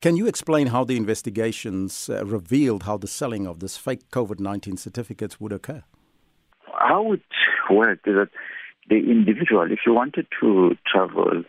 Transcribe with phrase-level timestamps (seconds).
[0.00, 4.38] Can you explain how the investigations uh, revealed how the selling of this fake COVID
[4.38, 5.82] 19 certificates would occur?
[6.72, 7.22] How it
[7.68, 8.28] worked is that
[8.88, 11.42] the individual, if you wanted to travel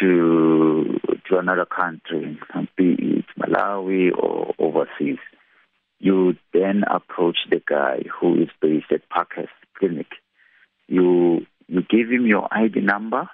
[0.00, 2.36] to to another country,
[2.76, 5.18] be it Malawi or overseas,
[6.00, 10.08] you then approach the guy who is based at Parkhurst Clinic.
[10.88, 13.30] You you give him your ID number.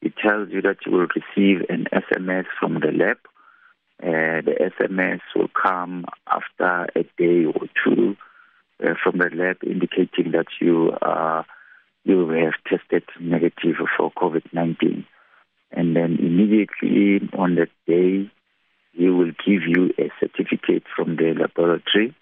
[0.00, 3.18] It tells you that you will receive an SMS from the lab.
[4.02, 8.16] Uh, the SMS will come after a day or two
[8.82, 11.42] uh, from the lab, indicating that you uh,
[12.04, 15.06] you have tested negative for COVID-19.
[15.70, 18.30] And then immediately on that day,
[18.92, 22.14] he will give you a certificate from the laboratory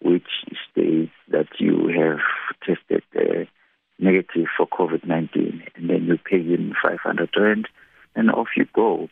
[0.00, 0.28] which
[0.70, 2.20] states that you have
[2.64, 3.44] tested uh,
[3.98, 5.62] negative for COVID 19.
[5.74, 7.68] And then you pay him 500 Rand
[8.14, 9.08] and off you go.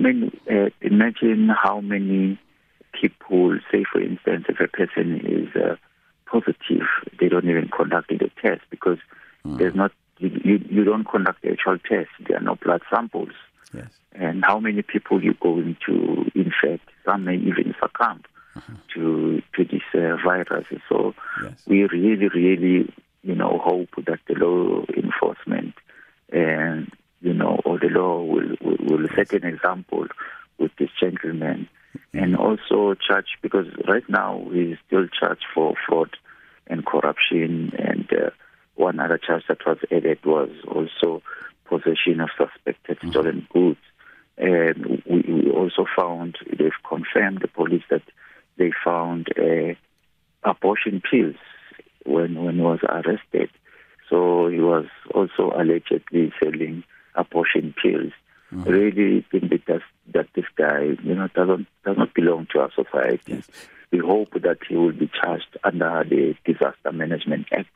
[0.00, 2.38] I mean, uh, imagine how many
[2.98, 5.76] people, say for instance, if a person is uh,
[6.26, 6.86] positive,
[7.20, 8.98] they don't even conduct the test because
[9.44, 9.58] mm.
[9.58, 12.10] there's not you, you don't conduct the actual test.
[12.26, 13.32] There are no blood samples.
[13.72, 13.88] Yes.
[14.12, 16.88] And how many people you're going to infect?
[17.04, 18.22] Some may even succumb
[18.56, 18.72] uh-huh.
[18.94, 20.66] to to this uh, virus.
[20.88, 21.62] So yes.
[21.66, 22.92] we really, really,
[23.22, 25.74] you know, hope that the law enforcement
[26.32, 30.06] and you know, the law will will, will set an example
[30.58, 31.68] with this gentleman,
[32.12, 36.16] and also charge because right now he's still charged for fraud
[36.66, 38.08] and corruption and.
[38.12, 38.30] Uh,
[38.80, 41.22] one other charge that was added was also
[41.66, 43.10] possession of suspected mm-hmm.
[43.10, 43.78] stolen goods.
[44.38, 48.02] And we, we, also found, they've confirmed the police that
[48.56, 49.74] they found uh,
[50.42, 51.36] abortion pills
[52.06, 53.50] when, when he was arrested.
[54.08, 56.82] So he was also allegedly selling
[57.50, 58.12] abortion pills.
[58.52, 58.70] Mm-hmm.
[58.70, 63.34] Really think that, that this guy, you know, doesn't does not belong to our society.
[63.34, 63.48] Yes.
[63.92, 67.70] We hope that he will be charged under the Disaster Management Act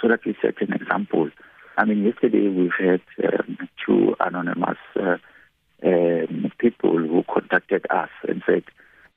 [0.00, 1.30] so that we set an example.
[1.76, 5.16] I mean, yesterday we've had um, two anonymous uh,
[5.84, 8.64] um, people who contacted us and said,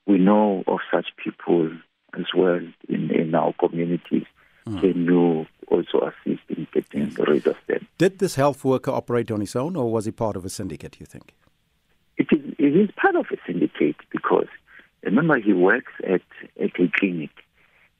[0.06, 1.70] we know of such people
[2.18, 4.26] as well in, in our communities.
[4.66, 4.80] Mm.
[4.80, 7.86] Can you also assist in getting rid of them?
[7.98, 10.98] Did this health worker operate on his own or was he part of a syndicate,
[11.00, 11.34] you think?
[12.16, 14.48] It is, it is part of a syndicate because
[15.02, 16.22] remember he works at,
[16.60, 17.30] at a clinic.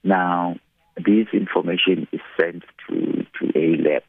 [0.03, 0.57] Now,
[0.97, 4.03] this information is sent to, to a lab.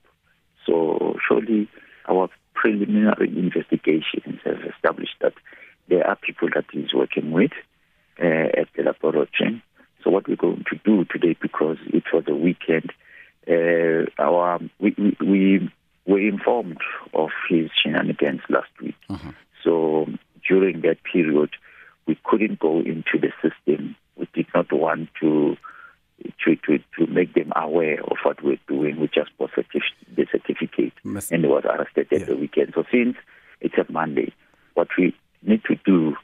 [0.66, 1.68] So surely
[2.08, 5.34] our preliminary investigations have established that
[5.88, 7.52] there are people that he's working with
[8.22, 9.62] uh, at the laboratory.
[10.02, 12.92] So what we're going to do today, because it was a weekend,
[13.48, 14.60] uh, our
[15.42, 15.70] we, we, we,
[16.12, 16.78] were informed
[17.14, 18.96] of his shenanigans last week.
[19.08, 19.32] Uh-huh.
[19.62, 20.06] So
[20.48, 21.50] during that period,
[22.06, 23.94] we couldn't go into the system.
[24.16, 25.56] We did not want to
[26.44, 29.00] to, to, to make them aware of what we're doing.
[29.00, 32.26] We just bought the certificate Must, and he was arrested at yeah.
[32.26, 32.72] the weekend.
[32.74, 33.16] So since
[33.60, 34.32] it's a Monday,
[34.74, 36.14] what we need to do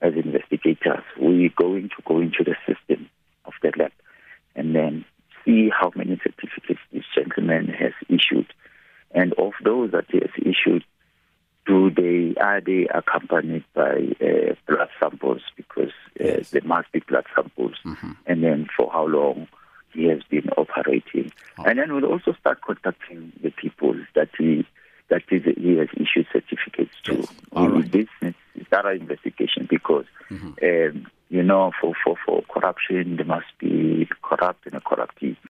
[0.00, 3.10] as investigators, we're going to go into the system
[3.44, 3.92] of the lab
[4.54, 5.04] and then
[5.44, 8.52] see how many certificates this gentleman has issued.
[9.14, 10.84] And of those that he has issued,
[11.66, 16.50] do they are they accompanied by uh, blood samples because uh, yes.
[16.50, 18.12] there must be blood samples mm-hmm.
[18.26, 19.46] and then for how long
[19.92, 21.64] he has been operating oh.
[21.64, 24.66] and then we'll also start contacting the people that he
[25.08, 27.32] that is, he has issued certificates to yes.
[27.52, 27.92] All right.
[27.92, 28.34] this is
[28.70, 30.52] thorough investigation because mm-hmm.
[30.62, 35.36] um, you know for, for, for corruption there must be corrupt and a corruptee